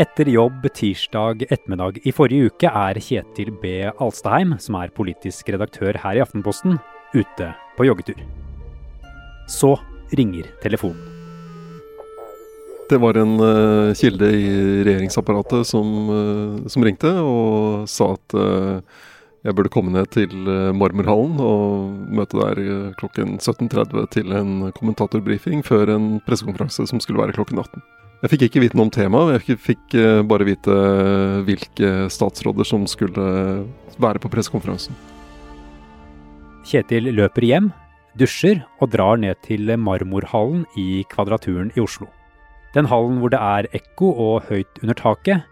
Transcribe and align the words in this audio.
Etter 0.00 0.30
jobb 0.32 0.64
tirsdag 0.72 1.42
ettermiddag 1.52 1.98
i 2.08 2.12
forrige 2.16 2.48
uke 2.48 2.70
er 2.72 2.96
Kjetil 3.04 3.50
B. 3.60 3.82
Alstaheim, 4.00 4.54
som 4.56 4.78
er 4.80 4.92
politisk 4.96 5.50
redaktør 5.52 5.98
her 6.00 6.16
i 6.16 6.22
Aftenposten, 6.24 6.78
ute 7.12 7.50
på 7.76 7.84
joggetur. 7.84 8.22
Så 9.44 9.74
ringer 10.16 10.48
telefonen. 10.62 11.02
Det 12.90 12.98
var 12.98 13.20
en 13.20 13.36
uh, 13.38 13.92
kilde 13.94 14.32
i 14.34 14.48
regjeringsapparatet 14.88 15.68
som, 15.68 15.92
uh, 16.08 16.64
som, 16.66 16.82
ringte 16.86 17.12
og 17.20 17.84
sa 17.90 18.14
at 18.16 18.34
uh, 18.34 18.80
jeg 19.44 19.56
burde 19.56 19.72
komme 19.72 19.92
ned 19.94 20.10
til 20.12 20.34
Marmorhallen 20.76 21.38
og 21.40 21.94
møte 22.12 22.36
der 22.36 22.92
klokken 23.00 23.38
17.30 23.38 24.04
til 24.12 24.34
en 24.36 24.68
kommentatorbrifing 24.76 25.64
før 25.64 25.94
en 25.96 26.12
pressekonferanse 26.26 26.86
som 26.90 27.00
skulle 27.00 27.22
være 27.22 27.36
klokken 27.38 27.62
18. 27.62 27.80
Jeg 28.20 28.34
fikk 28.34 28.42
ikke 28.50 28.60
vite 28.60 28.76
noe 28.76 28.84
om 28.84 28.92
temaet, 28.92 29.46
jeg 29.48 29.56
fikk 29.64 29.94
eh, 29.96 30.18
bare 30.28 30.44
vite 30.44 30.74
eh, 30.76 31.38
hvilke 31.46 31.92
statsråder 32.12 32.68
som 32.68 32.82
skulle 32.90 33.22
være 33.96 34.20
på 34.20 34.28
pressekonferansen. 34.32 34.96
Kjetil 36.68 37.08
løper 37.16 37.46
hjem, 37.48 37.70
dusjer 38.20 38.60
og 38.84 38.92
drar 38.92 39.16
ned 39.22 39.40
til 39.46 39.72
Marmorhallen 39.80 40.66
i 40.76 41.06
Kvadraturen 41.08 41.72
i 41.72 41.80
Oslo. 41.80 42.10
Den 42.76 42.90
hallen 42.92 43.22
hvor 43.22 43.32
det 43.32 43.40
er 43.40 43.70
ekko 43.80 44.12
og 44.12 44.50
høyt 44.50 44.82
under 44.82 45.00
taket, 45.00 45.48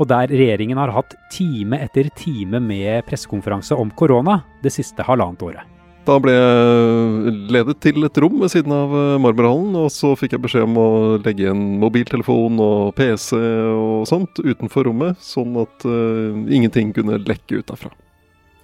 og 0.00 0.08
der 0.08 0.32
regjeringen 0.32 0.80
har 0.80 0.92
hatt 0.94 1.14
time 1.32 1.78
etter 1.82 2.08
time 2.16 2.60
med 2.62 3.04
pressekonferanse 3.08 3.76
om 3.78 3.92
korona 3.96 4.40
det 4.64 4.72
siste 4.74 5.04
halvannet 5.06 5.44
året. 5.44 5.68
Da 6.02 6.16
ble 6.18 6.32
jeg 6.34 7.34
ledet 7.54 7.76
til 7.84 8.02
et 8.02 8.18
rom 8.18 8.40
ved 8.40 8.50
siden 8.50 8.72
av 8.74 8.94
eh, 8.98 9.18
Marmorhallen, 9.22 9.76
og 9.78 9.86
så 9.94 10.16
fikk 10.18 10.34
jeg 10.34 10.42
beskjed 10.42 10.66
om 10.66 10.80
å 10.80 10.88
legge 11.22 11.44
igjen 11.44 11.62
mobiltelefon 11.78 12.58
og 12.62 12.90
PC 12.98 13.36
og 13.38 14.08
sånt 14.10 14.42
utenfor 14.42 14.88
rommet, 14.88 15.22
sånn 15.22 15.54
at 15.62 15.86
uh, 15.86 16.34
ingenting 16.50 16.90
kunne 16.96 17.20
lekke 17.22 17.62
ut 17.62 17.70
derfra. 17.70 17.94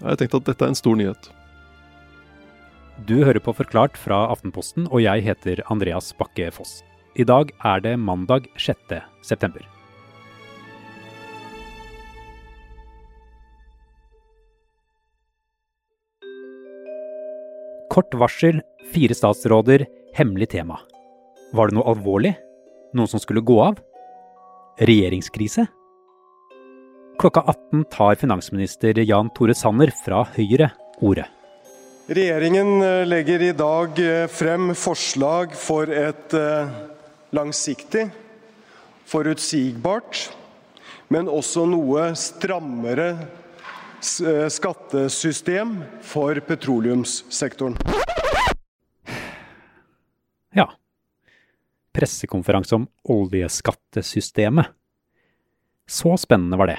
Jeg 0.03 0.19
tenkte 0.19 0.43
at 0.43 0.51
dette 0.51 0.67
er 0.67 0.75
en 0.75 0.83
stor 0.83 0.99
nyhet. 0.99 1.31
Du 3.07 3.21
hører 3.23 3.39
på 3.39 3.55
Forklart 3.55 3.95
fra 3.95 4.25
Aftenposten, 4.35 4.91
og 4.91 5.05
jeg 5.05 5.23
heter 5.31 5.63
Andreas 5.71 6.11
Bakke 6.19 6.51
Foss. 6.51 6.81
I 7.15 7.27
dag 7.27 7.55
er 7.63 7.87
det 7.87 7.95
mandag 8.03 8.51
6. 8.59 8.99
september. 9.23 9.63
Kort 17.99 18.15
varsel, 18.15 18.61
fire 18.95 19.15
statsråder, 19.15 19.83
hemmelig 20.15 20.53
tema. 20.53 20.77
Var 21.51 21.67
det 21.67 21.75
noe 21.75 21.91
alvorlig? 21.91 22.31
Noen 22.95 23.11
som 23.11 23.19
skulle 23.19 23.43
gå 23.43 23.57
av? 23.59 23.81
Regjeringskrise? 24.79 25.65
Klokka 27.19 27.43
18 27.51 27.83
tar 27.91 28.15
finansminister 28.21 29.01
Jan 29.03 29.33
Tore 29.35 29.57
Sanner 29.59 29.91
fra 30.05 30.21
Høyre 30.37 30.69
ordet. 31.03 31.27
Regjeringen 32.07 32.71
eh, 32.87 33.03
legger 33.11 33.49
i 33.49 33.51
dag 33.65 33.99
eh, 33.99 34.29
frem 34.31 34.71
forslag 34.79 35.59
for 35.59 35.91
et 35.91 36.39
eh, 36.39 36.71
langsiktig, 37.35 38.07
forutsigbart, 39.11 40.23
men 41.11 41.27
også 41.27 41.67
noe 41.67 42.13
strammere 42.15 43.11
skattesystem 44.01 45.85
for 46.03 46.41
petroleumssektoren. 46.41 47.77
Ja. 50.55 50.71
Pressekonferanse 51.93 52.75
om 52.75 52.87
oljeskattesystemet. 53.05 54.67
Så 55.89 56.17
spennende 56.17 56.57
var 56.57 56.67
det. 56.67 56.79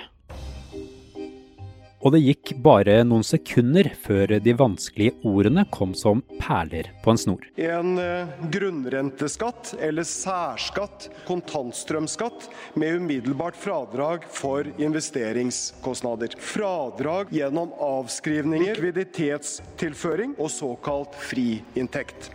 Og 1.99 2.13
det 2.15 2.21
gikk 2.23 2.53
bare 2.63 3.01
noen 3.03 3.25
sekunder 3.27 3.89
før 3.99 4.37
de 4.39 4.53
vanskelige 4.55 5.17
ordene 5.27 5.65
kom 5.73 5.91
som 5.97 6.21
perler 6.39 6.87
på 7.03 7.11
en 7.11 7.19
snor. 7.19 7.47
En 7.59 7.99
eh, 7.99 8.29
grunnrenteskatt 8.53 9.73
eller 9.83 10.07
særskatt, 10.07 11.09
kontantstrømskatt, 11.27 12.47
med 12.79 13.01
umiddelbart 13.01 13.59
fradrag 13.59 14.23
for 14.31 14.67
investeringskostnader. 14.79 16.37
Fradrag 16.39 17.33
gjennom 17.35 17.73
avskrivninger, 17.75 18.79
likviditetstilføring 18.79 20.37
og 20.39 20.53
såkalt 20.55 21.17
friinntekt. 21.19 22.31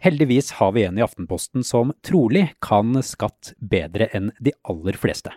Heldigvis 0.00 0.50
har 0.56 0.72
vi 0.72 0.86
en 0.88 0.98
i 0.98 1.04
Aftenposten 1.04 1.62
som 1.62 1.92
trolig 2.02 2.48
kan 2.64 2.96
skatt 3.04 3.52
bedre 3.60 4.08
enn 4.16 4.32
de 4.40 4.54
aller 4.64 4.96
fleste. 4.98 5.34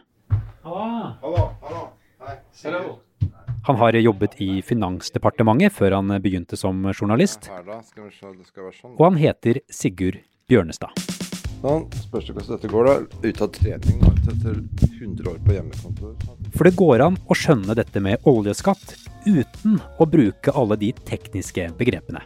Han 3.63 3.75
har 3.79 3.93
jobbet 3.99 4.41
i 4.41 4.61
Finansdepartementet 4.63 5.75
før 5.75 5.97
han 5.99 6.13
begynte 6.23 6.55
som 6.59 6.79
journalist. 6.93 7.49
Sånn. 7.49 8.95
Og 8.95 9.03
han 9.03 9.19
heter 9.19 9.59
Sigurd 9.71 10.21
Bjørnestad. 10.47 10.95
Sånn, 11.63 11.85
spørs 11.95 12.25
det 12.27 12.33
hvordan 12.35 12.57
dette 12.57 12.71
går, 12.71 12.89
da. 12.89 12.95
Ute 13.23 13.45
av 13.45 13.51
trening 13.55 14.01
etter 14.09 14.57
100 14.99 15.29
år 15.31 15.37
på 15.45 15.53
hjemmekontor. 15.55 16.15
For 16.55 16.67
det 16.67 16.75
går 16.79 17.03
an 17.05 17.19
å 17.27 17.37
skjønne 17.37 17.75
dette 17.79 18.03
med 18.03 18.23
oljeskatt 18.27 18.95
uten 19.23 19.79
å 19.99 20.07
bruke 20.07 20.51
alle 20.59 20.75
de 20.79 20.91
tekniske 21.07 21.69
begrepene. 21.79 22.23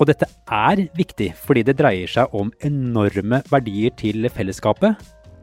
Og 0.00 0.08
dette 0.08 0.28
er 0.52 0.84
viktig 0.96 1.30
fordi 1.38 1.62
det 1.68 1.78
dreier 1.80 2.10
seg 2.10 2.32
om 2.36 2.52
enorme 2.64 3.40
verdier 3.52 3.92
til 3.96 4.28
fellesskapet, 4.32 5.00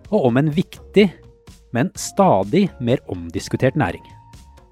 og 0.09 0.29
om 0.29 0.37
en 0.41 0.49
viktig 0.53 1.07
men 1.75 1.91
stadig 1.95 2.69
mer 2.79 3.01
omdiskutert 3.11 3.77
næring. 3.79 4.03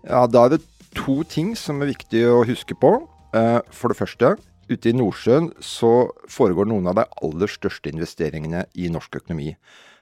Ja, 0.07 0.25
Da 0.27 0.45
er 0.45 0.49
det 0.55 0.65
to 0.95 1.23
ting 1.23 1.55
som 1.55 1.81
er 1.81 1.91
viktig 1.93 2.23
å 2.25 2.45
huske 2.47 2.75
på. 2.75 3.07
Eh, 3.33 3.59
for 3.71 3.89
det 3.89 3.99
første, 3.99 4.37
ute 4.69 4.89
i 4.89 4.95
Nordsjøen 4.95 5.51
så 5.61 6.09
foregår 6.29 6.67
noen 6.67 6.87
av 6.87 6.95
de 6.95 7.05
aller 7.21 7.47
største 7.47 7.91
investeringene 7.91 8.65
i 8.75 8.89
norsk 8.89 9.19
økonomi. 9.21 9.55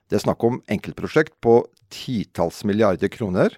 Det 0.10 0.20
er 0.20 0.26
snakk 0.28 0.44
om 0.46 0.62
enkeltprosjekt 0.70 1.34
på 1.42 1.64
titalls 1.90 2.64
milliarder 2.64 3.10
kroner. 3.10 3.58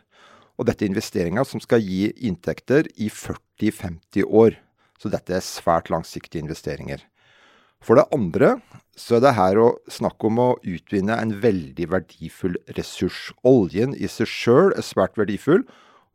Og 0.57 0.65
dette 0.65 0.85
er 0.85 0.89
investeringer 0.89 1.45
som 1.45 1.61
skal 1.61 1.83
gi 1.83 2.07
inntekter 2.25 2.87
i 2.97 3.11
40-50 3.13 4.25
år. 4.25 4.57
Så 4.97 5.11
dette 5.13 5.35
er 5.35 5.45
svært 5.45 5.91
langsiktige 5.93 6.41
investeringer. 6.41 7.03
For 7.83 7.99
det 7.99 8.07
andre 8.15 8.57
så 8.97 9.17
er 9.17 9.23
det 9.23 9.35
her 9.38 9.59
å 9.61 9.67
snakke 9.91 10.29
om 10.29 10.39
å 10.41 10.47
utvinne 10.65 11.17
en 11.21 11.35
veldig 11.43 11.89
verdifull 11.93 12.57
ressurs. 12.77 13.29
Oljen 13.45 13.93
i 13.93 14.09
seg 14.09 14.29
sjøl 14.31 14.73
er 14.73 14.85
svært 14.85 15.19
verdifull, 15.19 15.63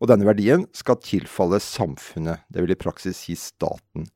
og 0.02 0.10
denne 0.10 0.26
verdien 0.26 0.66
skal 0.74 0.98
tilfalle 0.98 1.60
samfunnet, 1.62 2.42
det 2.50 2.64
vil 2.64 2.74
i 2.74 2.78
praksis 2.78 3.20
si 3.22 3.36
staten. 3.38 4.08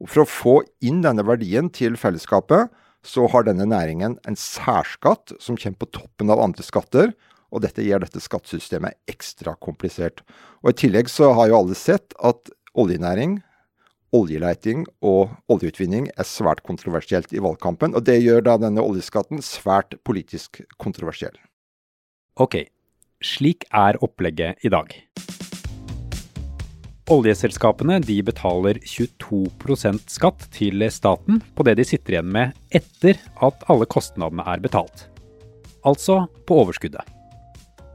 Og 0.00 0.08
For 0.08 0.24
å 0.24 0.28
få 0.28 0.56
inn 0.84 1.02
denne 1.04 1.24
verdien 1.28 1.68
til 1.72 1.96
fellesskapet, 2.00 2.72
så 3.06 3.26
har 3.30 3.44
denne 3.46 3.68
næringen 3.68 4.16
en 4.26 4.38
særskatt 4.40 5.36
som 5.40 5.58
kommer 5.60 5.84
på 5.84 5.92
toppen 6.00 6.32
av 6.32 6.40
andre 6.42 6.64
skatter, 6.64 7.12
og 7.54 7.62
dette 7.62 7.84
gjør 7.84 8.02
dette 8.02 8.20
skattesystemet 8.20 8.96
ekstra 9.12 9.54
komplisert. 9.62 10.24
Og 10.64 10.72
I 10.72 10.78
tillegg 10.80 11.12
så 11.12 11.30
har 11.36 11.52
jo 11.52 11.60
alle 11.60 11.76
sett 11.78 12.16
at 12.18 12.50
oljenæring, 12.76 13.38
oljeleiting 14.16 14.86
og 15.04 15.34
oljeutvinning 15.52 16.08
er 16.16 16.28
svært 16.28 16.62
kontroversielt 16.66 17.32
i 17.36 17.42
valgkampen, 17.42 17.94
og 17.96 18.06
det 18.08 18.18
gjør 18.22 18.44
da 18.46 18.56
denne 18.62 18.84
oljeskatten 18.84 19.42
svært 19.44 19.98
politisk 20.06 20.62
kontroversiell. 20.82 21.36
Ok, 22.40 22.64
slik 23.24 23.68
er 23.72 23.98
opplegget 24.04 24.64
i 24.64 24.72
dag. 24.72 24.92
Oljeselskapene 27.06 28.00
de 28.02 28.16
betaler 28.26 28.80
22% 28.82 30.08
skatt 30.10 30.48
til 30.54 30.82
staten 30.90 31.38
på 31.54 31.66
det 31.68 31.76
de 31.78 31.86
sitter 31.86 32.16
igjen 32.16 32.32
med 32.34 32.56
etter 32.74 33.20
at 33.46 33.62
alle 33.70 33.86
kostnadene 33.86 34.42
er 34.42 34.64
betalt. 34.64 35.06
Altså 35.86 36.24
på 36.48 36.64
overskuddet. 36.64 37.06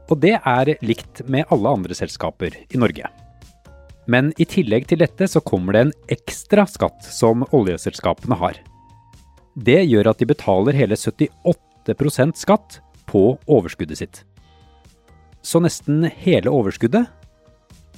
Og 0.08 0.16
det 0.24 0.38
er 0.40 0.74
likt 0.80 1.22
med 1.28 1.44
alle 1.52 1.76
andre 1.76 1.96
selskaper 1.96 2.56
i 2.72 2.80
Norge. 2.80 3.12
Men 4.10 4.32
i 4.40 4.46
tillegg 4.48 4.88
til 4.90 4.98
dette 5.02 5.28
så 5.30 5.42
kommer 5.44 5.76
det 5.76 5.82
en 5.84 5.94
ekstra 6.10 6.64
skatt 6.66 7.06
som 7.06 7.44
oljeselskapene 7.54 8.38
har. 8.40 8.58
Det 9.54 9.82
gjør 9.84 10.10
at 10.10 10.18
de 10.22 10.26
betaler 10.26 10.76
hele 10.76 10.96
78% 10.98 12.38
skatt 12.40 12.80
på 13.06 13.24
overskuddet 13.46 14.00
sitt. 14.00 14.22
Så 15.42 15.60
nesten 15.62 16.06
hele 16.22 16.50
overskuddet 16.50 17.06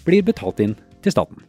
blir 0.04 0.24
betalt 0.26 0.60
inn 0.60 0.74
til 1.04 1.14
staten. 1.14 1.40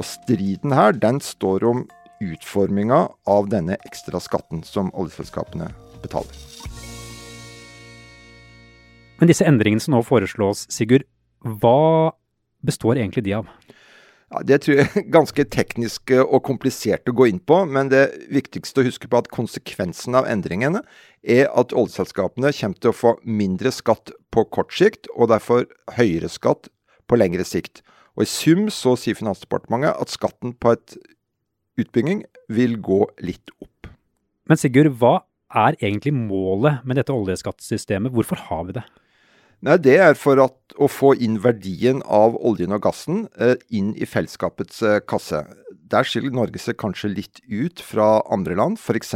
Og 0.00 0.06
striden 0.08 0.72
her, 0.72 0.96
den 0.96 1.20
står 1.20 1.64
om 1.68 1.84
utforminga 2.22 3.04
av 3.28 3.50
denne 3.52 3.76
ekstra 3.84 4.20
skatten 4.22 4.62
som 4.64 4.92
oljeselskapene 4.94 5.68
betaler. 6.04 6.36
Men 9.20 9.30
disse 9.30 9.46
endringene 9.46 9.82
som 9.82 9.94
nå 9.94 10.00
foreslås, 10.06 10.64
Sigurd, 10.72 11.04
hva 11.42 12.14
består 12.66 12.98
egentlig 12.98 13.26
de 13.26 13.36
av? 13.38 13.50
Ja, 14.32 14.40
det 14.48 14.62
tror 14.64 14.78
jeg 14.78 14.88
er 14.88 15.08
ganske 15.18 15.44
teknisk 15.52 16.12
og 16.22 16.38
komplisert 16.46 17.08
å 17.10 17.16
gå 17.16 17.28
inn 17.28 17.40
på, 17.44 17.58
men 17.68 17.90
det 17.92 18.06
viktigste 18.32 18.80
å 18.80 18.86
huske 18.86 19.10
på 19.10 19.18
er 19.18 19.26
at 19.26 19.32
konsekvensen 19.34 20.16
av 20.16 20.28
endringene 20.30 20.80
er 21.20 21.50
at 21.52 21.74
oljeselskapene 21.76 22.52
kommer 22.56 22.80
til 22.80 22.92
å 22.92 22.96
få 22.96 23.16
mindre 23.28 23.72
skatt 23.74 24.14
på 24.32 24.46
kort 24.54 24.72
sikt, 24.72 25.10
og 25.12 25.28
derfor 25.34 25.66
høyere 25.98 26.30
skatt 26.32 26.70
på 27.10 27.18
lengre 27.20 27.44
sikt. 27.44 27.84
Og 28.16 28.24
I 28.24 28.30
sum 28.30 28.66
så 28.72 28.94
sier 29.00 29.16
Finansdepartementet 29.16 30.00
at 30.00 30.12
skatten 30.12 30.56
på 30.56 30.72
et 30.76 30.96
utbygging 31.80 32.24
vil 32.52 32.78
gå 32.80 33.04
litt 33.24 33.52
opp. 33.60 33.92
Men 34.48 34.60
Sigurd, 34.60 34.96
hva 35.00 35.22
er 35.52 35.76
egentlig 35.80 36.14
målet 36.16 36.80
med 36.88 36.96
dette 36.96 37.12
oljeskattesystemet? 37.12 38.12
Hvorfor 38.12 38.40
har 38.48 38.66
vi 38.68 38.80
det? 38.80 38.84
Nei, 39.62 39.76
Det 39.78 39.94
er 40.02 40.16
for 40.18 40.40
at, 40.42 40.58
å 40.74 40.88
få 40.90 41.12
inn 41.22 41.36
verdien 41.44 42.00
av 42.10 42.34
oljen 42.42 42.72
og 42.74 42.82
gassen 42.82 43.26
eh, 43.38 43.54
inn 43.70 43.92
i 43.94 44.08
fellesskapets 44.08 44.80
eh, 44.82 44.98
kasse. 45.06 45.44
Der 45.92 46.08
skiller 46.08 46.32
Norge 46.34 46.58
seg 46.58 46.80
kanskje 46.80 47.12
litt 47.12 47.38
ut 47.46 47.78
fra 47.84 48.24
andre 48.32 48.56
land. 48.58 48.80
F.eks. 48.80 49.14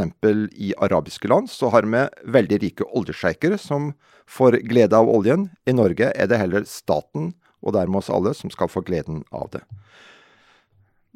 i 0.55 0.71
arabiske 0.77 1.27
land 1.27 1.51
så 1.51 1.71
har 1.73 1.83
vi 1.89 2.05
veldig 2.31 2.61
rike 2.63 2.87
oljesjeiker 2.95 3.57
som 3.59 3.91
får 4.23 4.61
glede 4.69 4.95
av 4.95 5.11
oljen. 5.11 5.49
I 5.67 5.75
Norge 5.75 6.13
er 6.15 6.31
det 6.31 6.39
heller 6.39 6.63
staten, 6.69 7.33
og 7.59 7.75
dermed 7.75 7.99
oss 7.99 8.13
alle, 8.13 8.31
som 8.37 8.53
skal 8.53 8.71
få 8.71 8.85
gleden 8.87 9.25
av 9.35 9.49
det. 9.51 9.65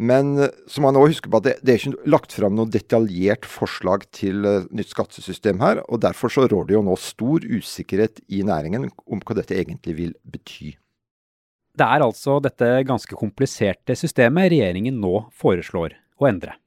Men 0.01 0.33
eh, 0.41 0.53
så 0.67 0.81
må 0.81 0.89
man 0.89 0.99
også 0.99 1.13
huske 1.15 1.31
på 1.31 1.41
at 1.41 1.47
det, 1.47 1.55
det 1.61 1.73
er 1.73 1.81
ikke 1.81 2.09
lagt 2.09 2.33
fram 2.33 2.57
noe 2.57 2.71
detaljert 2.71 3.45
forslag 3.45 4.07
til 4.15 4.45
uh, 4.47 4.67
nytt 4.73 4.93
skattesystem 4.93 5.61
her. 5.61 5.83
og 5.87 6.01
Derfor 6.01 6.33
så 6.33 6.47
rår 6.49 6.69
det 6.69 6.77
jo 6.77 6.85
nå 6.85 6.97
stor 6.99 7.45
usikkerhet 7.45 8.23
i 8.33 8.41
næringen 8.47 8.89
om 9.05 9.21
hva 9.21 9.37
dette 9.37 9.57
egentlig 9.57 9.97
vil 9.99 10.15
bety. 10.25 10.73
Det 11.77 11.87
er 11.87 12.03
altså 12.03 12.39
dette 12.43 12.67
ganske 12.87 13.15
kompliserte 13.15 13.95
systemet 13.95 14.49
regjeringen 14.51 14.97
nå 14.99 15.27
foreslår 15.37 15.95
å 16.19 16.27
endre. 16.27 16.57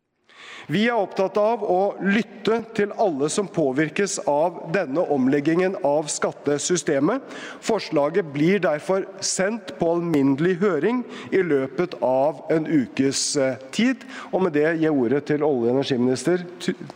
Vi 0.73 0.87
er 0.88 0.96
opptatt 0.96 1.37
av 1.41 1.64
å 1.69 1.81
lytte 2.00 2.62
til 2.76 2.93
alle 3.00 3.29
som 3.32 3.49
påvirkes 3.50 4.19
av 4.31 4.62
denne 4.75 5.05
omleggingen 5.12 5.76
av 5.85 6.08
skattesystemet. 6.12 7.25
Forslaget 7.64 8.31
blir 8.32 8.62
derfor 8.64 9.05
sendt 9.25 9.75
på 9.81 9.91
alminnelig 9.99 10.56
høring 10.62 11.02
i 11.35 11.43
løpet 11.44 11.99
av 12.05 12.44
en 12.55 12.69
ukes 12.70 13.26
eh, 13.37 13.61
tid. 13.76 14.05
Og 14.32 14.46
med 14.46 14.56
det 14.56 14.67
gir 14.73 14.88
jeg 14.88 14.96
ordet 15.05 15.25
til 15.29 15.44
olje- 15.44 15.69
og 15.69 15.76
energiminister 15.76 16.44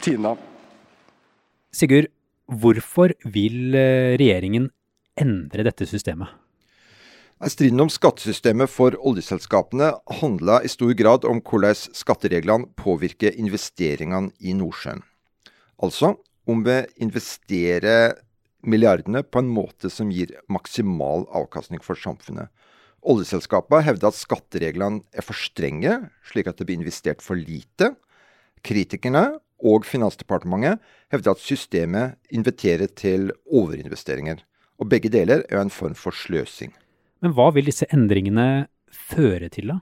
Tina. 0.00 0.34
Sigurd, 1.74 2.08
hvorfor 2.48 3.12
vil 3.28 3.76
eh, 3.76 4.16
regjeringen 4.20 4.70
endre 5.18 5.66
dette 5.68 5.88
systemet? 5.88 6.47
Striden 7.46 7.78
om 7.80 7.90
skattesystemet 7.90 8.66
for 8.66 8.96
oljeselskapene 9.06 9.92
handla 10.18 10.56
i 10.66 10.70
stor 10.70 10.90
grad 10.98 11.22
om 11.28 11.38
hvordan 11.38 11.76
skattereglene 11.94 12.66
påvirker 12.74 13.36
investeringene 13.38 14.32
i 14.42 14.56
Nordsjøen. 14.58 15.04
Altså 15.78 16.16
om 16.50 16.64
vi 16.66 16.80
investerer 16.98 18.16
milliardene 18.66 19.22
på 19.22 19.38
en 19.38 19.52
måte 19.54 19.86
som 19.86 20.10
gir 20.10 20.32
maksimal 20.50 21.28
avkastning 21.30 21.78
for 21.84 21.94
samfunnet. 21.94 22.50
Oljeselskapene 23.06 23.84
hevder 23.86 24.10
at 24.10 24.18
skattereglene 24.18 25.04
er 25.14 25.22
for 25.22 25.38
strenge, 25.38 25.94
slik 26.26 26.50
at 26.50 26.58
det 26.58 26.66
blir 26.66 26.80
investert 26.80 27.22
for 27.22 27.38
lite. 27.38 27.92
Kritikerne 28.66 29.38
og 29.62 29.86
Finansdepartementet 29.86 30.82
hevder 31.14 31.38
at 31.38 31.46
systemet 31.46 32.18
inviterer 32.34 32.90
til 32.90 33.30
overinvesteringer. 33.46 34.42
Og 34.82 34.90
begge 34.90 35.14
deler 35.14 35.46
er 35.46 35.62
en 35.62 35.70
form 35.70 35.94
for 35.94 36.10
sløsing. 36.10 36.74
Men 37.24 37.34
hva 37.34 37.50
vil 37.54 37.68
disse 37.68 37.88
endringene 37.94 38.68
føre 38.88 39.50
til, 39.52 39.72
da? 39.74 39.78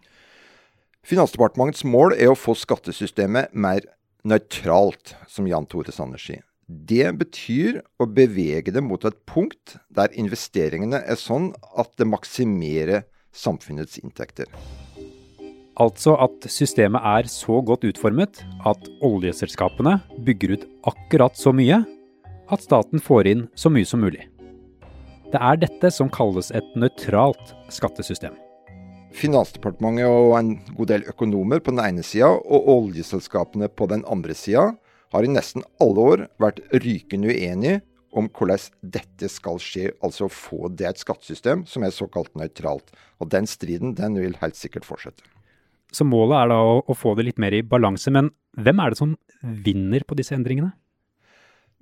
Finansdepartementets 1.06 1.84
mål 1.86 2.16
er 2.16 2.32
å 2.32 2.38
få 2.38 2.56
skattesystemet 2.58 3.52
mer 3.54 3.84
nøytralt, 4.26 5.14
som 5.30 5.46
Jan 5.46 5.68
Tore 5.70 5.94
Sanner 5.94 6.20
sier. 6.20 6.42
Det 6.66 7.12
betyr 7.14 7.78
å 8.02 8.08
bevege 8.10 8.72
det 8.74 8.82
mot 8.82 9.04
et 9.06 9.18
punkt 9.30 9.76
der 9.94 10.10
investeringene 10.18 10.98
er 11.06 11.20
sånn 11.20 11.52
at 11.78 11.92
det 12.00 12.08
maksimerer 12.10 13.06
samfunnets 13.30 14.00
inntekter. 14.02 14.50
Altså 15.78 16.16
at 16.18 16.48
systemet 16.50 17.04
er 17.04 17.28
så 17.30 17.60
godt 17.62 17.84
utformet 17.86 18.40
at 18.66 18.88
oljeselskapene 19.04 19.98
bygger 20.26 20.56
ut 20.56 20.64
akkurat 20.90 21.38
så 21.38 21.52
mye 21.54 21.84
at 22.50 22.64
staten 22.64 23.02
får 23.02 23.30
inn 23.30 23.46
så 23.54 23.70
mye 23.70 23.86
som 23.86 24.02
mulig. 24.02 24.24
Det 25.26 25.40
er 25.42 25.56
dette 25.58 25.88
som 25.90 26.06
kalles 26.12 26.52
et 26.54 26.66
nøytralt 26.78 27.50
skattesystem. 27.74 28.36
Finansdepartementet 29.16 30.06
og 30.06 30.36
en 30.38 30.52
god 30.76 30.90
del 30.92 31.06
økonomer 31.10 31.58
på 31.58 31.74
den 31.74 31.82
ene 31.82 32.04
sida, 32.06 32.28
og 32.30 32.68
oljeselskapene 32.70 33.66
på 33.66 33.88
den 33.90 34.04
andre 34.06 34.36
sida, 34.38 34.68
har 35.10 35.26
i 35.26 35.32
nesten 35.32 35.64
alle 35.82 36.06
år 36.12 36.24
vært 36.42 36.62
rykende 36.78 37.34
uenige 37.34 37.80
om 38.16 38.30
hvordan 38.30 38.62
dette 38.94 39.28
skal 39.32 39.58
skje, 39.60 39.90
altså 39.98 40.28
å 40.28 40.32
få 40.32 40.70
det 40.70 40.86
et 40.92 41.02
skattesystem 41.02 41.66
som 41.66 41.82
er 41.82 41.94
såkalt 41.94 42.30
nøytralt. 42.38 42.94
Og 43.18 43.30
Den 43.34 43.50
striden 43.50 43.96
den 43.98 44.14
vil 44.20 44.38
helt 44.40 44.56
sikkert 44.56 44.86
fortsette. 44.86 45.26
Så 45.90 46.06
målet 46.06 46.38
er 46.38 46.54
da 46.54 46.62
å 46.78 46.94
få 46.98 47.16
det 47.18 47.26
litt 47.28 47.42
mer 47.42 47.54
i 47.54 47.66
balanse, 47.66 48.14
men 48.14 48.30
hvem 48.54 48.78
er 48.82 48.94
det 48.94 49.02
som 49.02 49.18
vinner 49.42 50.06
på 50.06 50.18
disse 50.18 50.38
endringene? 50.38 50.70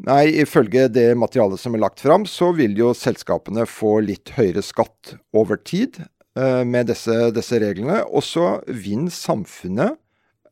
Nei, 0.02 0.26
ifølge 0.42 0.88
det 0.90 1.12
materialet 1.14 1.60
som 1.62 1.76
er 1.76 1.84
lagt 1.84 2.02
fram, 2.02 2.24
så 2.26 2.50
vil 2.56 2.74
jo 2.78 2.90
selskapene 2.98 3.62
få 3.70 4.00
litt 4.02 4.32
høyere 4.34 4.62
skatt 4.64 5.14
over 5.36 5.60
tid 5.62 6.00
eh, 6.02 6.64
med 6.66 6.90
disse, 6.90 7.14
disse, 7.36 7.60
reglene. 7.62 8.00
Og 8.10 8.26
så 8.26 8.58
vinner 8.66 9.14
samfunnet 9.14 9.94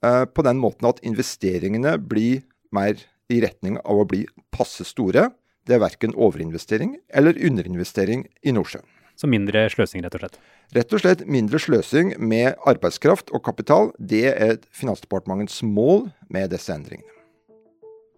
eh, 0.05 0.25
på 0.31 0.47
den 0.47 0.63
måten 0.63 0.87
at 0.93 1.03
investeringene 1.03 1.97
blir 1.99 2.45
mer 2.71 3.03
i 3.33 3.41
retning 3.43 3.81
av 3.83 4.05
å 4.05 4.09
bli 4.09 4.25
passe 4.55 4.87
store. 4.87 5.33
Det 5.67 5.75
er 5.75 5.83
verken 5.83 6.15
overinvestering 6.15 6.97
eller 7.11 7.39
underinvestering 7.39 8.29
i 8.47 8.55
Nordsjøen. 8.55 8.87
Så 9.19 9.29
mindre 9.29 9.67
sløsing, 9.71 10.03
rett 10.07 10.15
og 10.17 10.23
slett? 10.23 10.39
Rett 10.73 10.95
og 10.95 11.03
slett 11.03 11.27
mindre 11.31 11.59
sløsing 11.61 12.15
med 12.23 12.55
arbeidskraft 12.67 13.35
og 13.35 13.43
kapital. 13.45 13.91
Det 13.99 14.25
er 14.33 14.63
Finansdepartementets 14.75 15.61
mål 15.67 16.09
med 16.33 16.55
disse 16.55 16.73
endringene. 16.75 17.22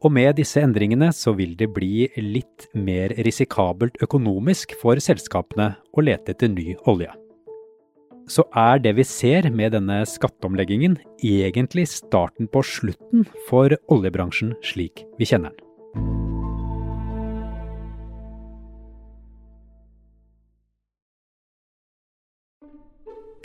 Og 0.05 0.13
med 0.13 0.35
disse 0.37 0.61
endringene 0.61 1.09
så 1.17 1.33
vil 1.33 1.55
det 1.57 1.71
bli 1.73 2.05
litt 2.21 2.67
mer 2.77 3.15
risikabelt 3.25 3.97
økonomisk 4.05 4.75
for 4.81 5.01
selskapene 5.01 5.71
å 5.97 6.05
lete 6.05 6.35
etter 6.35 6.51
ny 6.53 6.75
olje. 6.91 7.09
Så 8.29 8.45
er 8.57 8.81
det 8.85 8.95
vi 8.97 9.05
ser 9.05 9.49
med 9.53 9.73
denne 9.77 10.03
skatteomleggingen 10.09 10.97
egentlig 11.25 11.87
starten 11.93 12.49
på 12.53 12.63
slutten 12.65 13.25
for 13.49 13.73
oljebransjen 13.93 14.55
slik 14.65 15.05
vi 15.21 15.29
kjenner 15.29 15.53
den. 15.53 15.61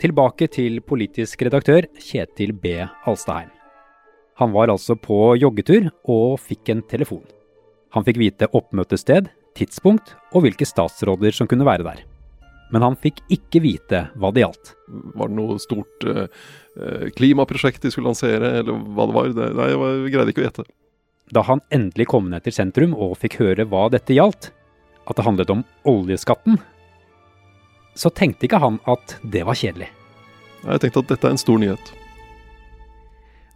Tilbake 0.00 0.48
til 0.48 0.80
politisk 0.80 1.42
redaktør 1.44 1.84
Kjetil 2.00 2.54
B. 2.56 2.78
Alstaheim. 3.04 3.59
Han 4.40 4.54
var 4.56 4.72
altså 4.72 4.96
på 4.96 5.34
joggetur 5.36 5.90
og 6.08 6.38
fikk 6.40 6.72
en 6.72 6.80
telefon. 6.88 7.24
Han 7.92 8.06
fikk 8.06 8.20
vite 8.22 8.48
oppmøtested, 8.56 9.28
tidspunkt 9.58 10.14
og 10.32 10.46
hvilke 10.46 10.64
statsråder 10.64 11.34
som 11.36 11.48
kunne 11.50 11.66
være 11.66 11.84
der. 11.84 12.00
Men 12.70 12.86
han 12.86 12.96
fikk 12.96 13.18
ikke 13.34 13.60
vite 13.60 14.04
hva 14.16 14.30
det 14.32 14.44
gjaldt. 14.44 14.72
Var 15.18 15.30
det 15.30 15.36
noe 15.36 15.58
stort 15.60 16.06
eh, 16.06 16.26
eh 16.78 17.06
klimaprosjekt 17.18 17.82
de 17.82 17.90
skulle 17.90 18.08
lansere, 18.08 18.60
eller 18.62 18.78
hva 18.94 19.08
det 19.10 19.16
var? 19.18 19.32
Det, 19.36 19.48
nei, 19.58 19.68
jeg 19.74 20.14
greide 20.14 20.32
ikke 20.32 20.44
å 20.44 20.48
gjette. 20.48 20.68
Da 21.34 21.44
han 21.46 21.62
endelig 21.74 22.08
kom 22.10 22.30
ned 22.30 22.46
til 22.46 22.54
sentrum 22.54 22.94
og 22.94 23.18
fikk 23.20 23.40
høre 23.42 23.66
hva 23.68 23.88
dette 23.92 24.14
gjaldt, 24.14 24.52
at 25.04 25.18
det 25.18 25.26
handlet 25.26 25.50
om 25.52 25.64
oljeskatten, 25.90 26.60
så 27.98 28.10
tenkte 28.14 28.46
ikke 28.46 28.62
han 28.62 28.78
at 28.88 29.18
det 29.26 29.42
var 29.44 29.58
kjedelig. 29.58 29.90
Jeg 30.62 30.82
tenkte 30.84 31.02
at 31.02 31.12
dette 31.12 31.26
er 31.26 31.34
en 31.34 31.42
stor 31.42 31.58
nyhet. 31.60 31.92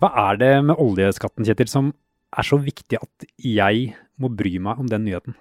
Hva 0.05 0.11
er 0.35 0.37
det 0.37 0.51
med 0.69 0.77
oljeskatten, 0.77 1.47
Kjetil, 1.49 1.69
som 1.71 1.87
er 2.37 2.45
så 2.45 2.59
viktig 2.61 2.99
at 3.01 3.25
jeg 3.41 3.95
må 4.21 4.29
bry 4.29 4.59
meg 4.61 4.83
om 4.83 4.91
den 4.91 5.07
nyheten? 5.07 5.33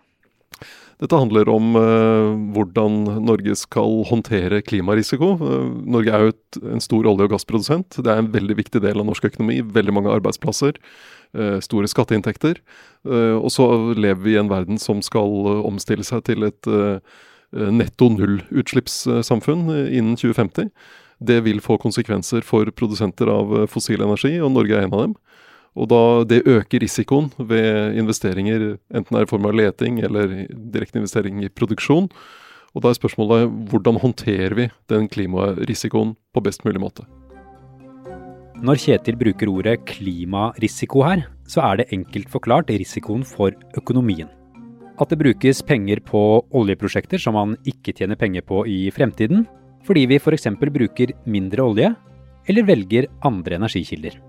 Dette 1.03 1.19
handler 1.19 1.49
om 1.51 1.73
eh, 1.75 2.29
hvordan 2.55 3.01
Norge 3.25 3.57
skal 3.59 4.05
håndtere 4.07 4.61
klimarisiko. 4.63 5.33
Eh, 5.35 5.65
Norge 5.97 6.13
er 6.15 6.23
jo 6.23 6.31
et, 6.31 6.61
en 6.77 6.85
stor 6.85 7.09
olje- 7.11 7.27
og 7.27 7.33
gassprodusent. 7.33 7.99
Det 7.99 8.07
er 8.07 8.23
en 8.23 8.31
veldig 8.31 8.55
viktig 8.61 8.79
del 8.85 9.03
av 9.03 9.09
norsk 9.09 9.27
økonomi. 9.33 9.59
Veldig 9.75 9.97
mange 9.99 10.15
arbeidsplasser. 10.15 10.79
Eh, 11.35 11.59
store 11.65 11.91
skatteinntekter. 11.91 12.63
og 13.03 13.49
så 13.51 13.65
lever 13.99 14.21
vi 14.23 14.37
i 14.37 14.39
en 14.39 14.47
verden 14.47 14.77
som 14.79 15.01
skal 15.03 15.27
omstille 15.67 16.05
seg 16.07 16.23
til 16.23 16.45
et 16.47 16.69
netto 17.51 18.07
nullutslippssamfunn 18.15 19.65
innen 19.91 20.15
2050 20.15 20.71
det 21.23 21.39
vil 21.45 21.61
få 21.63 21.77
konsekvenser 21.81 22.43
for 22.45 22.69
produsenter 22.75 23.31
av 23.31 23.55
eh, 23.57 23.69
fossil 23.71 24.03
energi, 24.03 24.35
og 24.41 24.53
Norge 24.53 24.77
er 24.77 24.87
en 24.87 24.95
av 24.95 25.05
dem. 25.07 25.17
Og 25.73 25.89
da 25.89 26.01
det 26.29 26.43
øker 26.45 26.83
risikoen 26.83 27.31
ved 27.39 27.97
investeringer, 27.97 28.75
enten 28.93 29.09
det 29.09 29.23
er 29.23 29.25
i 29.25 29.31
form 29.31 29.47
av 29.49 29.55
leting 29.57 30.03
eller 30.05 30.35
direkte 30.53 31.01
investering 31.01 31.41
i 31.41 31.49
produksjon. 31.49 32.11
Og 32.73 32.83
da 32.83 32.91
er 32.91 32.97
spørsmålet 32.97 33.49
hvordan 33.71 33.97
håndterer 34.01 34.53
vi 34.57 34.69
den 34.89 35.09
klimarisikoen 35.09 36.13
på 36.33 36.45
best 36.45 36.65
mulig 36.65 36.81
måte. 36.81 37.07
Når 38.63 38.79
Kjetil 38.79 39.17
bruker 39.19 39.49
ordet 39.51 39.81
klimarisiko 39.89 41.01
her, 41.03 41.25
så 41.49 41.65
er 41.65 41.81
det 41.81 41.89
enkelt 41.95 42.29
forklart 42.31 42.69
risikoen 42.71 43.25
for 43.27 43.51
økonomien. 43.77 44.29
At 45.01 45.09
det 45.09 45.19
brukes 45.19 45.63
penger 45.65 45.99
på 46.05 46.21
oljeprosjekter 46.53 47.19
som 47.19 47.35
man 47.35 47.57
ikke 47.67 47.95
tjener 47.97 48.15
penger 48.15 48.45
på 48.45 48.61
i 48.69 48.77
fremtiden, 48.93 49.47
fordi 49.87 50.05
vi 50.09 50.19
f.eks. 50.19 50.47
bruker 50.59 51.13
mindre 51.25 51.63
olje, 51.63 51.93
eller 52.47 52.67
velger 52.67 53.07
andre 53.23 53.59
energikilder. 53.59 54.19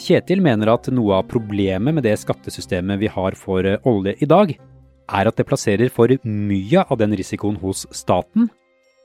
Kjetil 0.00 0.42
mener 0.44 0.74
at 0.74 0.88
noe 0.92 1.20
av 1.20 1.28
problemet 1.30 1.96
med 1.96 2.04
det 2.04 2.16
skattesystemet 2.20 3.00
vi 3.00 3.08
har 3.12 3.36
for 3.38 3.64
olje 3.88 4.16
i 4.20 4.28
dag, 4.28 4.52
er 5.06 5.28
at 5.30 5.38
det 5.38 5.46
plasserer 5.48 5.92
for 5.92 6.12
mye 6.26 6.82
av 6.82 6.98
den 7.00 7.14
risikoen 7.16 7.56
hos 7.62 7.86
staten, 7.94 8.50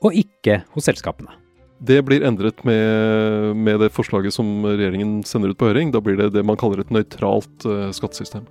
og 0.02 0.18
ikke 0.18 0.62
hos 0.74 0.88
selskapene. 0.90 1.38
Det 1.82 1.98
blir 2.06 2.22
endret 2.26 2.60
med, 2.66 3.56
med, 3.58 3.80
det 3.82 3.90
forslaget 3.94 4.34
som 4.34 4.62
regjeringen 4.66 5.22
sender 5.26 5.50
ut 5.50 5.58
på 5.58 5.70
høring. 5.70 5.90
Da 5.94 6.02
blir 6.02 6.18
det 6.18 6.28
det 6.36 6.44
man 6.46 6.58
kaller 6.58 6.82
et 6.82 6.92
nøytralt 6.94 7.66
uh, 7.66 7.88
skattesystem. 7.94 8.44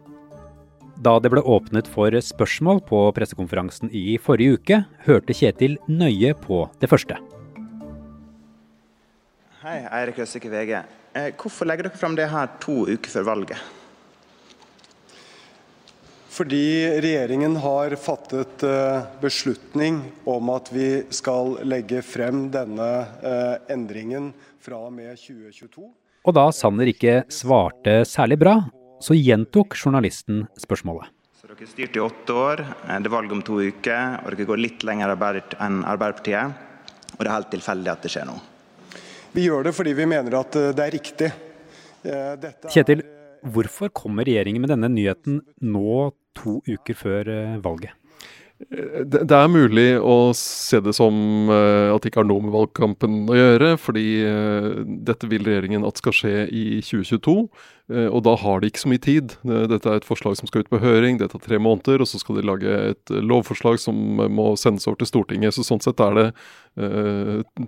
Da 1.01 1.15
det 1.17 1.31
ble 1.33 1.41
åpnet 1.41 1.87
for 1.89 2.13
spørsmål 2.13 2.83
på 2.85 2.97
pressekonferansen 3.17 3.89
i 3.89 4.19
forrige 4.21 4.57
uke, 4.59 4.77
hørte 5.07 5.33
Kjetil 5.33 5.79
nøye 5.89 6.35
på 6.37 6.67
det 6.77 6.89
første. 6.91 7.15
Hei, 9.63 9.79
Eirik 9.81 10.19
Østike 10.21 10.51
VG. 10.51 10.75
Eh, 11.17 11.31
hvorfor 11.41 11.65
legger 11.65 11.87
dere 11.87 11.97
fram 11.97 12.13
det 12.17 12.27
her 12.29 12.51
to 12.61 12.83
uker 12.85 13.13
før 13.15 13.25
valget? 13.31 13.63
Fordi 16.31 16.61
regjeringen 17.01 17.57
har 17.63 17.95
fattet 17.97 18.61
eh, 18.63 19.07
beslutning 19.23 20.03
om 20.29 20.51
at 20.53 20.69
vi 20.69 20.89
skal 21.09 21.57
legge 21.65 22.03
frem 22.05 22.45
denne 22.53 22.91
eh, 23.25 23.55
endringen 23.73 24.29
fra 24.61 24.83
og 24.85 24.93
med 24.99 25.17
2022. 25.17 25.87
Og 26.29 26.37
da 26.37 26.45
Sanner 26.53 26.93
ikke 26.93 27.23
svarte 27.33 28.03
særlig 28.05 28.37
bra, 28.45 28.55
så 29.01 29.17
gjentok 29.17 29.75
journalisten 29.77 30.45
spørsmålet. 30.61 31.11
Så 31.41 31.49
Dere 31.49 31.69
styrte 31.69 31.99
i 31.99 32.03
åtte 32.05 32.35
år, 32.37 32.61
eh, 32.61 32.99
det 32.99 33.09
er 33.09 33.15
valg 33.17 33.31
om 33.31 33.41
to 33.45 33.59
uker, 33.61 34.19
og 34.21 34.31
dere 34.31 34.49
går 34.49 34.61
litt 34.61 34.85
lenger 34.87 35.15
enn 35.59 35.83
Arbeiderpartiet. 35.83 36.67
Og 37.17 37.19
det 37.19 37.27
er 37.27 37.35
helt 37.35 37.51
tilfeldig 37.51 37.91
at 37.91 38.01
det 38.05 38.11
skjer 38.13 38.29
nå. 38.29 38.37
Vi 39.33 39.47
gjør 39.47 39.63
det 39.67 39.73
fordi 39.75 39.93
vi 39.95 40.05
mener 40.05 40.39
at 40.39 40.51
det 40.51 40.85
er 40.85 40.91
riktig. 40.91 41.31
Dette 42.01 42.71
Kjetil, 42.71 43.03
hvorfor 43.45 43.91
kommer 43.93 44.25
regjeringen 44.25 44.61
med 44.63 44.71
denne 44.73 44.89
nyheten 44.91 45.41
nå 45.61 46.11
to 46.37 46.59
uker 46.67 46.97
før 46.97 47.31
eh, 47.31 47.57
valget? 47.63 48.00
Det, 48.69 49.33
er 49.33 49.49
mulig 49.49 49.95
å 49.97 50.31
se 50.37 50.79
det 50.83 50.93
som 50.93 51.49
uh, 51.49 51.91
at 51.93 52.03
det 52.03 52.11
ikke 52.11 52.21
har 52.21 52.29
noe 52.29 52.43
med 52.45 52.53
valgkampen 52.53 53.23
å 53.31 53.37
gjøre, 53.37 53.73
fordi 53.81 54.05
uh, 54.27 54.81
dette 55.07 55.29
vil 55.31 55.45
regjeringen 55.47 55.85
at 55.87 56.01
skal 56.01 56.15
skje 56.15 56.33
i 56.47 56.65
2022. 56.85 57.35
Uh, 57.91 58.07
og 58.11 58.21
da 58.27 58.35
har 58.39 58.61
de 58.61 58.69
ikke 58.69 58.83
så 58.83 58.91
mye 58.91 59.03
tid. 59.03 59.35
dette 59.41 59.89
er 59.89 60.01
et 60.01 60.07
forslag 60.07 60.37
som 60.39 60.49
skal 60.49 60.65
ut 60.65 60.71
på 60.71 60.81
høring, 60.83 61.17
det 61.19 61.31
tar 61.33 61.43
tre 61.43 61.59
måneder. 61.61 62.03
Og 62.03 62.11
så 62.11 62.21
skal 62.21 62.37
de 62.37 62.45
lage 62.47 62.77
et 62.91 63.13
lovforslag 63.15 63.81
som 63.81 63.97
må 64.21 64.51
sendes 64.59 64.87
over 64.87 65.01
til 65.01 65.09
Stortinget. 65.09 65.57
Så 65.57 65.65
sånn 65.67 65.83
sett 65.83 66.01
er 66.03 66.19
det 66.19 66.27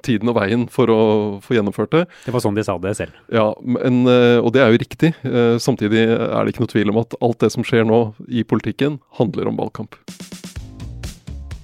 tiden 0.06 0.32
og 0.32 0.38
veien 0.38 0.64
for 0.72 0.88
å 0.94 1.02
få 1.44 1.58
gjennomført 1.58 1.92
det. 1.96 2.06
Det 2.24 2.36
var 2.36 2.44
sånn 2.46 2.56
de 2.56 2.64
sa 2.64 2.78
det 2.80 2.94
selv. 2.96 3.18
Ja, 3.34 3.50
men, 3.60 4.06
og 4.40 4.54
det 4.56 4.64
er 4.64 4.72
jo 4.72 4.80
riktig. 4.80 5.12
samtidig 5.60 6.06
er 6.08 6.40
det 6.40 6.54
ikke 6.54 6.64
noe 6.64 6.76
tvil 6.78 6.94
om 6.94 7.04
at 7.04 7.20
alt 7.20 7.44
det 7.44 7.52
som 7.52 7.68
skjer 7.68 7.84
nå 7.90 8.06
i 8.32 8.48
politikken, 8.48 9.02
handler 9.20 9.52
om 9.52 9.60
valgkamp. 9.60 10.00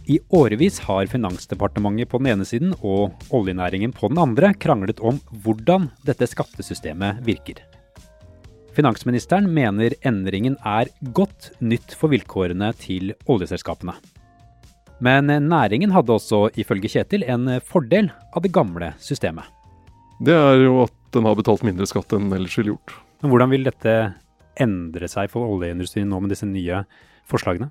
I 0.10 0.18
årevis 0.34 0.80
har 0.80 1.06
Finansdepartementet 1.06 2.10
på 2.10 2.18
den 2.18 2.32
ene 2.32 2.46
siden 2.48 2.72
og 2.82 3.20
oljenæringen 3.30 3.92
på 3.94 4.10
den 4.10 4.18
andre 4.18 4.56
kranglet 4.58 4.98
om 5.06 5.20
hvordan 5.44 5.86
dette 6.08 6.26
skattesystemet 6.32 7.20
virker. 7.28 7.60
Finansministeren 8.74 9.46
mener 9.54 9.94
endringen 10.02 10.56
er 10.66 10.90
godt 11.14 11.52
nytt 11.62 11.94
for 11.94 12.10
vilkårene 12.10 12.72
til 12.82 13.14
oljeselskapene. 13.30 13.94
Men 14.98 15.30
næringen 15.30 15.94
hadde 15.94 16.16
også, 16.18 16.48
ifølge 16.58 16.90
Kjetil, 16.90 17.28
en 17.30 17.60
fordel 17.62 18.10
av 18.34 18.42
det 18.42 18.54
gamle 18.56 18.96
systemet. 18.98 19.46
Det 20.26 20.34
er 20.34 20.64
jo 20.66 20.88
at 20.88 20.96
den 21.14 21.30
har 21.30 21.38
betalt 21.38 21.62
mindre 21.68 21.86
skatt 21.86 22.18
enn 22.18 22.34
ellers 22.34 22.58
ville 22.58 22.74
gjort. 22.74 22.98
Men 23.22 23.30
Hvordan 23.36 23.54
vil 23.54 23.70
dette 23.70 24.00
endre 24.58 25.08
seg 25.12 25.30
for 25.30 25.54
oljeindustrien 25.54 26.10
nå 26.10 26.18
med 26.24 26.34
disse 26.34 26.50
nye 26.50 26.82
forslagene? 27.30 27.70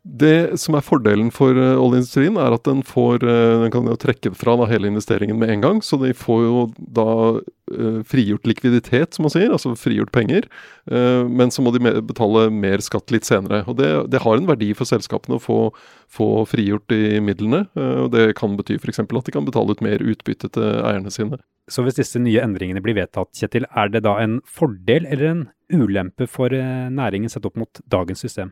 Det 0.00 0.56
som 0.56 0.78
er 0.78 0.84
fordelen 0.84 1.28
for 1.28 1.52
uh, 1.52 1.76
oljeindustrien, 1.76 2.38
er 2.40 2.54
at 2.56 2.64
den 2.64 2.78
får 2.88 3.20
uh, 3.20 3.60
den 3.60 3.72
kan 3.74 3.84
jo 3.84 3.98
trekke 4.00 4.30
fra 4.32 4.54
da, 4.56 4.64
hele 4.70 4.88
investeringen 4.88 5.36
med 5.36 5.52
en 5.52 5.64
gang. 5.64 5.82
Så 5.84 5.98
de 6.00 6.14
får 6.16 6.38
jo 6.46 6.62
da 6.80 7.10
uh, 7.36 7.98
frigjort 8.08 8.48
likviditet, 8.48 9.12
som 9.12 9.26
man 9.26 9.34
sier, 9.34 9.52
altså 9.52 9.74
frigjort 9.76 10.12
penger. 10.14 10.48
men 10.90 11.52
så 11.52 11.62
må 11.62 11.70
de 11.70 11.92
betale 12.02 12.48
mer 12.50 12.80
skatt 12.82 13.12
litt 13.12 13.28
senere. 13.28 13.60
Og 13.68 13.76
det, 13.78 13.90
det 14.10 14.22
har 14.24 14.40
en 14.40 14.48
verdi 14.48 14.72
for 14.74 14.88
selskapene 14.88 15.36
å 15.36 15.42
få, 15.42 15.58
få 16.08 16.46
frigjort 16.48 16.88
de 16.90 17.20
midlene. 17.22 17.66
og 17.76 18.10
Det 18.14 18.32
kan 18.40 18.56
bety 18.58 18.78
f.eks. 18.80 19.04
at 19.04 19.28
de 19.28 19.36
kan 19.36 19.46
betale 19.46 19.76
ut 19.76 19.84
mer 19.84 20.02
utbytte 20.02 20.50
til 20.56 20.80
eierne 20.80 21.12
sine. 21.14 21.38
Så 21.70 21.84
hvis 21.86 22.00
disse 22.00 22.18
nye 22.18 22.42
endringene 22.42 22.82
blir 22.82 22.96
vedtatt, 22.98 23.30
Kjetil, 23.36 23.68
er 23.70 23.92
det 23.92 24.02
da 24.08 24.16
en 24.18 24.40
fordel 24.48 25.06
eller 25.06 25.28
en 25.28 25.46
ulempe 25.70 26.26
for 26.26 26.50
næringen 26.50 27.30
sett 27.30 27.46
opp 27.46 27.60
mot 27.60 27.84
dagens 27.86 28.24
system? 28.26 28.50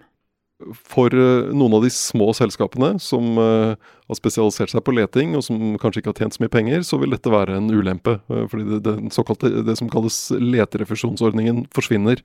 For 0.75 1.14
eh, 1.14 1.48
noen 1.56 1.78
av 1.78 1.84
de 1.84 1.90
små 1.92 2.30
selskapene 2.37 2.94
som 3.02 3.38
uh, 3.40 3.75
har 4.08 4.18
spesialisert 4.18 4.72
seg 4.72 4.84
på 4.84 4.94
leting, 4.96 5.34
og 5.38 5.44
som 5.46 5.76
kanskje 5.80 6.02
ikke 6.02 6.12
har 6.12 6.22
tjent 6.22 6.37
så 6.37 6.44
mye 6.44 6.52
penger, 6.52 6.84
så 6.87 7.00
vil 7.00 7.14
dette 7.14 7.32
være 7.32 7.58
en 7.58 7.70
ulempe. 7.72 8.18
Uh, 8.30 8.44
fordi 8.50 8.80
det, 8.84 8.96
såkalte, 9.14 9.50
det 9.66 9.78
som 9.80 9.90
kalles 9.92 10.20
leterefusjonsordningen 10.38 11.66
forsvinner. 11.76 12.25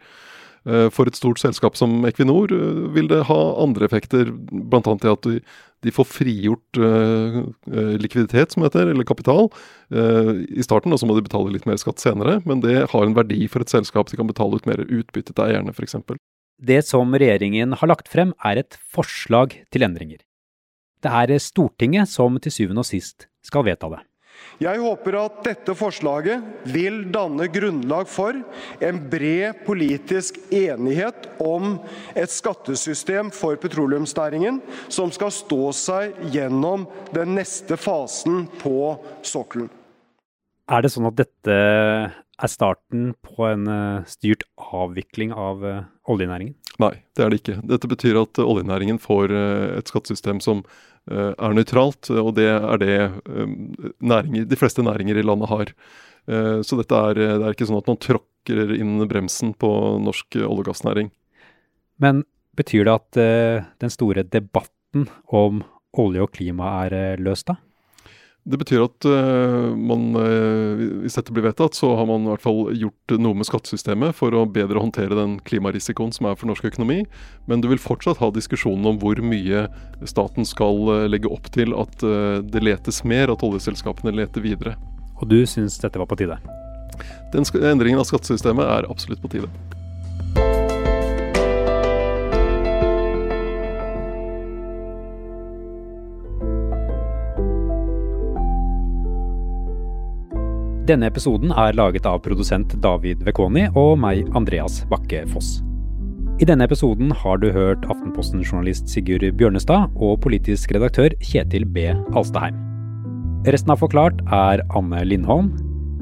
For 0.63 1.09
et 1.09 1.17
stort 1.19 1.41
selskap 1.41 1.75
som 1.75 2.05
Equinor 2.07 2.47
vil 2.95 3.09
det 3.11 3.25
ha 3.27 3.39
andre 3.59 3.83
effekter, 3.83 4.29
bl.a. 4.31 4.79
til 4.79 5.09
at 5.11 5.25
de, 5.27 5.91
får 5.91 6.07
frigjort 6.07 6.79
likviditet, 7.99 8.55
som 8.55 8.63
heter, 8.63 8.93
eller 8.93 9.03
kapital, 9.03 9.51
i 9.91 10.63
starten, 10.63 10.95
og 10.95 11.01
så 11.01 11.09
må 11.09 11.17
de 11.19 11.25
betale 11.27 11.51
litt 11.51 11.67
mer 11.67 11.81
skatt 11.83 11.99
senere. 11.99 12.37
Men 12.47 12.63
det 12.63 12.77
har 12.93 13.03
en 13.03 13.17
verdi 13.19 13.43
for 13.51 13.67
et 13.67 13.75
selskap. 13.75 14.07
De 14.07 14.21
kan 14.21 14.31
betale 14.31 14.55
ut 14.55 14.69
mer 14.71 14.85
utbytte 14.87 15.35
til 15.35 15.43
eierne, 15.49 15.75
f.eks. 15.75 15.99
Det 16.57 16.81
som 16.85 17.13
regjeringen 17.15 17.73
har 17.79 17.89
lagt 17.89 18.09
frem, 18.11 18.33
er 18.43 18.61
et 18.61 18.77
forslag 18.93 19.57
til 19.73 19.85
endringer. 19.85 20.21
Det 21.03 21.11
er 21.11 21.35
Stortinget 21.43 22.07
som 22.07 22.39
til 22.39 22.53
syvende 22.53 22.83
og 22.83 22.87
sist 22.87 23.27
skal 23.43 23.65
vedta 23.67 23.89
det. 23.91 24.03
Jeg 24.61 24.79
håper 24.79 25.15
at 25.19 25.39
dette 25.45 25.73
forslaget 25.75 26.69
vil 26.71 27.03
danne 27.13 27.47
grunnlag 27.51 28.07
for 28.09 28.37
en 28.85 28.99
bred 29.11 29.63
politisk 29.65 30.37
enighet 30.53 31.27
om 31.43 31.77
et 32.15 32.31
skattesystem 32.31 33.31
for 33.33 33.59
petroleumsnæringen 33.61 34.61
som 34.93 35.11
skal 35.13 35.33
stå 35.33 35.71
seg 35.75 36.17
gjennom 36.33 36.87
den 37.15 37.35
neste 37.37 37.77
fasen 37.79 38.45
på 38.61 38.93
sokkelen. 39.25 39.71
Er 40.71 40.85
det 40.85 40.93
sånn 40.93 41.09
at 41.09 41.17
dette 41.19 41.57
er 42.41 42.49
starten 42.49 43.11
på 43.25 43.45
en 43.47 43.67
eh, 43.69 44.05
styrt 44.09 44.45
avvikling 44.57 45.33
av 45.37 45.65
eh, 45.67 45.83
oljenæringen? 46.09 46.55
Nei, 46.81 46.95
det 47.13 47.23
er 47.23 47.29
det 47.29 47.41
ikke. 47.41 47.59
Dette 47.69 47.89
betyr 47.89 48.17
at 48.23 48.41
oljenæringen 48.41 48.97
får 49.01 49.33
eh, 49.33 49.67
et 49.77 49.91
skattesystem 49.91 50.41
som 50.43 50.65
er 51.03 51.51
nøytralt, 51.51 52.07
og 52.15 52.29
det 52.37 52.45
er 52.47 52.77
det 52.79 52.93
næringer, 53.99 54.45
de 54.47 54.55
fleste 54.55 54.85
næringer 54.87 55.17
i 55.19 55.25
landet 55.27 55.49
har. 55.51 55.73
Så 56.63 56.77
dette 56.79 56.95
er, 56.95 57.17
det 57.19 57.43
er 57.43 57.57
ikke 57.57 57.67
sånn 57.67 57.81
at 57.81 57.89
man 57.91 57.99
tråkker 57.99 58.71
inn 58.77 59.03
bremsen 59.11 59.51
på 59.59 59.67
norsk 59.99 60.37
olje- 60.39 60.63
og 60.63 60.69
gassnæring. 60.69 61.09
Men 61.99 62.23
betyr 62.55 62.87
det 62.87 62.93
at 62.95 63.19
den 63.83 63.91
store 63.91 64.23
debatten 64.23 65.09
om 65.27 65.59
olje 65.91 66.23
og 66.23 66.31
klima 66.39 66.71
er 66.85 67.19
løst, 67.19 67.51
da? 67.51 67.59
Det 68.43 68.57
betyr 68.59 68.81
at 68.83 69.05
uh, 69.07 69.71
man, 69.79 70.09
uh, 70.19 70.81
hvis 71.03 71.15
dette 71.15 71.31
blir 71.31 71.45
vedtatt, 71.45 71.77
så 71.77 71.93
har 71.95 72.07
man 72.09 72.25
i 72.25 72.31
hvert 72.33 72.43
fall 72.43 72.73
gjort 72.75 73.13
noe 73.23 73.37
med 73.39 73.47
skattesystemet 73.47 74.17
for 74.17 74.35
å 74.35 74.43
bedre 74.43 74.81
håndtere 74.83 75.15
den 75.15 75.37
klimarisikoen 75.47 76.11
som 76.11 76.27
er 76.27 76.35
for 76.35 76.51
norsk 76.51 76.67
økonomi. 76.73 77.05
Men 77.47 77.63
du 77.63 77.69
vil 77.71 77.79
fortsatt 77.79 78.19
ha 78.19 78.31
diskusjonen 78.35 78.89
om 78.91 78.99
hvor 78.99 79.21
mye 79.23 79.67
staten 80.09 80.47
skal 80.47 80.83
uh, 80.91 81.05
legge 81.07 81.31
opp 81.31 81.47
til 81.55 81.71
at 81.77 82.03
det 82.03 82.63
letes 82.63 83.03
mer, 83.07 83.31
at 83.31 83.45
oljeselskapene 83.45 84.11
leter 84.15 84.43
videre. 84.43 84.75
Og 85.21 85.29
du 85.31 85.39
syns 85.47 85.79
dette 85.79 86.01
var 86.01 86.09
på 86.11 86.19
tide? 86.19 86.35
Den 87.31 87.47
endringen 87.63 88.01
av 88.01 88.09
skattesystemet 88.09 88.67
er 88.67 88.91
absolutt 88.91 89.23
på 89.23 89.31
tide. 89.37 89.82
Denne 100.83 101.07
episoden 101.07 101.53
er 101.55 101.77
laget 101.79 102.03
av 102.03 102.17
produsent 102.25 102.73
David 102.83 103.21
Vekoni 103.23 103.69
og 103.79 103.93
meg, 104.03 104.25
Andreas 104.35 104.81
Bakke 104.89 105.21
Foss. 105.31 105.61
I 106.43 106.47
denne 106.49 106.65
episoden 106.67 107.13
har 107.21 107.39
du 107.39 107.53
hørt 107.55 107.85
Aftenposten-journalist 107.87 108.91
Sigurd 108.91 109.23
Bjørnestad 109.39 109.93
og 109.95 110.17
politisk 110.25 110.73
redaktør 110.75 111.15
Kjetil 111.23 111.63
B. 111.63 111.85
Alstaheim. 112.11 112.59
Resten 113.47 113.71
av 113.71 113.79
Forklart 113.79 114.19
er 114.27 114.65
Anne 114.75 115.05
Lindholm, 115.07 115.53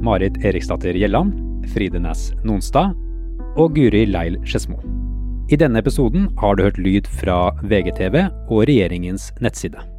Marit 0.01 0.41
Eriksdatter 0.41 0.97
Gjelland, 0.97 1.37
Fride 1.75 2.01
Næss 2.01 2.31
Nonstad 2.41 2.97
og 3.61 3.77
Guri 3.77 4.07
Leil 4.09 4.41
Skedsmo. 4.47 4.81
I 5.53 5.61
denne 5.61 5.83
episoden 5.83 6.31
har 6.41 6.57
du 6.57 6.65
hørt 6.65 6.81
lyd 6.81 7.05
fra 7.21 7.51
VGTV 7.61 8.23
og 8.47 8.65
regjeringens 8.65 9.29
nettside. 9.45 9.90